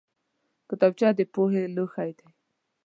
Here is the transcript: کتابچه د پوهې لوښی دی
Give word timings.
کتابچه 0.69 1.09
د 1.17 1.19
پوهې 1.33 1.63
لوښی 1.75 2.11
دی 2.17 2.27